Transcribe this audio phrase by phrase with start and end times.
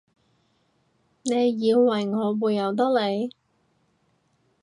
[1.21, 3.29] 你以為我會由得你？